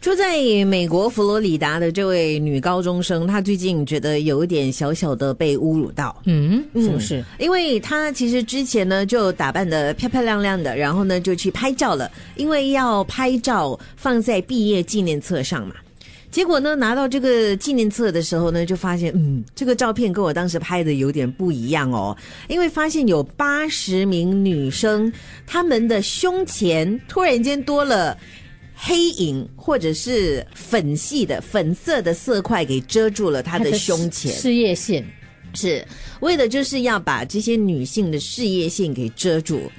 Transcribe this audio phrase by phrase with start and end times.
[0.00, 6.22] 住在美国佛罗里达的这位女高中生，她最近觉得有一点小小的被侮辱到。
[6.24, 7.22] 嗯，是不是？
[7.38, 15.74] 因为她其实之前呢就打扮的漂漂亮亮的，然后呢就去拍照了，因为要拍照放在毕业纪念册上嘛。
[16.30, 22.16] 结果呢，拿到这个纪念册的时候呢，就发现，嗯，这个照片跟我当时拍的有点不一样哦。
[22.48, 25.12] 因为发现有八十名女生，
[25.44, 28.16] 她们的胸前突然间多了
[28.82, 34.32] 黑影或者是粉系的粉色的色块，给遮住了她的胸前。
[34.32, 35.04] 事业线
[35.52, 35.86] 是
[36.20, 39.70] 为的就是要把这些女性的事业线给遮住。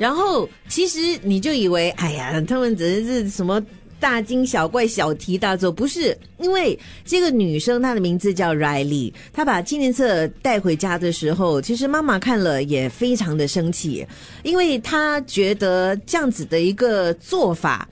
[0.00, 3.62] 然后其实你就以为，哎呀，他们只是什么。
[4.00, 14.06] 大惊小怪、小题大做，不是因为这个女生她的名字叫 Riley，她把纪念册带回家的时候，其实妈妈看了也非常的生气，
[14.44, 17.88] 因为她觉得这样子的一个做法。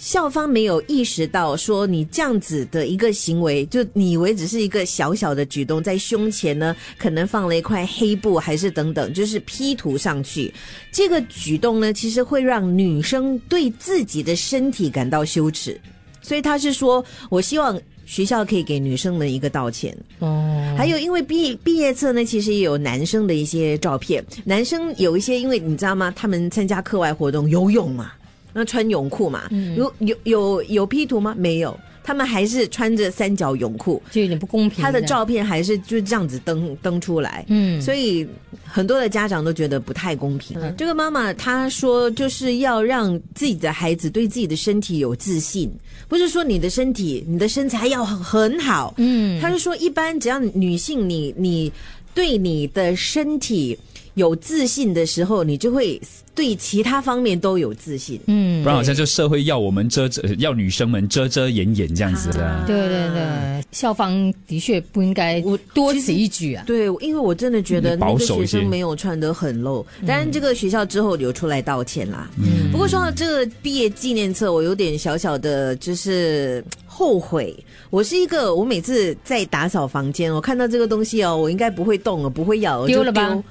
[0.00, 10.52] 校方没有意识到，说你这样子的一个行为，就你以为只是一个小小的举动，在胸前呢，可能放了一块黑布，还是等等，就是 P 图上去。
[10.90, 15.78] 这个举动呢，其实会让女生对自己的身体感到羞耻，
[16.22, 19.94] 所以他是说，我希望学校可以给女生们一个道歉。
[20.20, 26.10] 哦，还有，因为毕毕业册呢，其实也有男生的一些照片，男生有一些，因为你知道吗？
[26.16, 28.12] 他们参加课外活动，游泳嘛。
[28.52, 29.48] 那穿泳裤嘛？
[29.76, 31.34] 有有有有 P 图吗？
[31.38, 34.82] 没有，他们还是穿着三角泳裤，就有点不公平。
[34.82, 38.26] 他的照片还是就这样子登登出来，嗯，所以
[38.64, 40.58] 很多的家长都觉得不太公平。
[40.76, 45.70] 这个妈妈她说，就是要让自己的孩子对自己的身体有自信，
[46.08, 51.72] 不是说你的身体、你的身材要很好，嗯，她是说一般只要女性，你你
[52.14, 53.78] 对你的身体。
[54.20, 56.00] 有自信的时候，你就会
[56.34, 58.20] 对其他方面都有自信。
[58.26, 62.62] 嗯，不然好像就社会要我们遮遮，要女生们遮遮掩掩这样子的。
[62.66, 66.62] 对对对，校方的确不应该我多此一举啊。
[66.66, 69.84] 对，因为我真的觉得那个学生没有穿得很露。
[70.06, 72.30] 当然，这个学校之后有出来道歉啦。
[72.36, 77.56] 嗯，不过说到这个毕业纪念册，我有点小小的，就是后悔。
[77.88, 83.42] 我是一个，我每次在打扫房间，我看到这个东西哦，我应该不会动了，不会咬，丢了吧。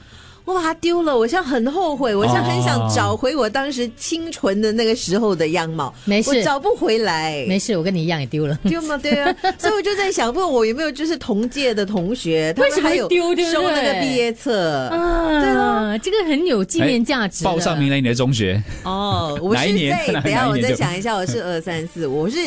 [0.46, 5.94] 我把它丢了，我现在很后悔，我现在很想找回我当时清纯的那个时候的样貌。
[6.06, 7.46] 没事，我找不回来。
[7.48, 8.58] 没事，我跟你一样也丢了。
[8.64, 8.98] 丢吗？
[8.98, 14.88] 对啊， 所以我就在想，问我有没有就是同届的同学， 为什么有丢收那个毕业册？
[14.88, 17.44] 啊，对了，这个很有纪念价值。
[17.44, 22.38] 报上名来你的中学哦，我是在等下我再想一下，我是二三四，我是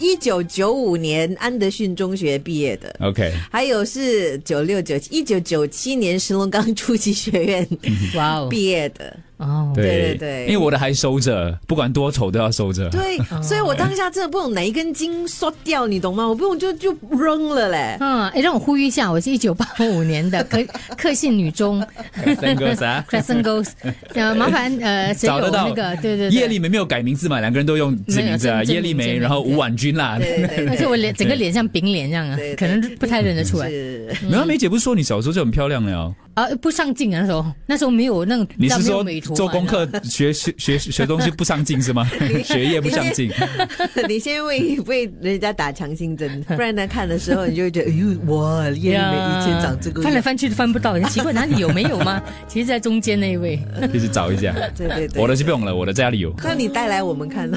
[0.00, 2.94] 一九九五年安德逊中学毕业的。
[3.00, 7.66] OK，还有是九六九七一九九七年石龙岗初级学院。
[8.14, 8.48] 哇哦！
[8.50, 9.16] 毕业的。
[9.38, 12.90] 哦，对对对，因为我的还收着，不管多丑都要收着。
[12.90, 16.28] 对，所以我当下真的不懂哪一根筋缩掉，你懂吗？
[16.28, 17.96] 我不用就就扔了嘞。
[18.00, 20.62] 嗯，哎，让我呼吁一下，我是一九八五年的克
[20.94, 21.82] 克信女中。
[22.22, 23.68] ？Crescent Girls。
[24.12, 25.96] 呃，麻烦呃， 找得到那个？
[26.02, 26.28] 对对。
[26.28, 27.40] 叶丽梅没有改名字嘛？
[27.40, 30.18] 两个人都用这名字啊，叶丽梅，然后吴婉君啦。
[30.18, 30.68] 对 对。
[30.68, 33.70] 而且我脸整个脸像饼脸这样啊，可能不太认得出来。
[34.28, 36.12] 苗梅姐不是说你小时候就很漂亮了呀？
[36.40, 38.46] 啊，不上镜啊，那时候那时候没有那种。
[38.56, 39.86] 你是说做功课？
[40.04, 42.08] 学学学学东西不上进是吗？
[42.44, 43.30] 学业不上进。
[44.08, 52.22] 你先 为为人家打强心针，不然呢看的时候你就会觉得，哎呦，哇，叶丽梅以前长这个，翻来翻去都翻不到，奇怪哪里有没有吗？
[52.48, 53.58] 其实，在中间那一位，
[53.92, 54.54] 其实找一下。
[54.76, 56.32] 对对对，我的是不用了，我的家里有。
[56.42, 57.50] 那你带来我们看。